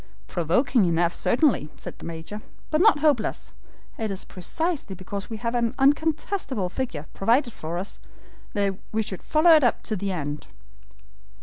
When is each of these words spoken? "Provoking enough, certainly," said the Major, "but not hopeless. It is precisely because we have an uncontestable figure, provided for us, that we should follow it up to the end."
"Provoking 0.27 0.85
enough, 0.85 1.13
certainly," 1.13 1.69
said 1.77 1.99
the 1.99 2.05
Major, 2.05 2.41
"but 2.71 2.81
not 2.81 3.01
hopeless. 3.01 3.53
It 3.99 4.09
is 4.09 4.25
precisely 4.25 4.95
because 4.95 5.29
we 5.29 5.37
have 5.37 5.53
an 5.53 5.75
uncontestable 5.77 6.69
figure, 6.71 7.05
provided 7.13 7.53
for 7.53 7.77
us, 7.77 7.99
that 8.53 8.79
we 8.91 9.03
should 9.03 9.21
follow 9.21 9.51
it 9.51 9.63
up 9.63 9.83
to 9.83 9.95
the 9.95 10.11
end." 10.11 10.47